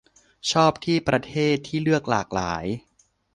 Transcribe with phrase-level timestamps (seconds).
[0.51, 2.65] ชอบที่ประเทศที่เลือกหลากหลาย